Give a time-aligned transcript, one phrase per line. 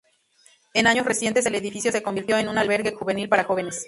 [0.73, 3.79] En años recientes el edificio se convirtió en un Albergue juvenil para jóvenes.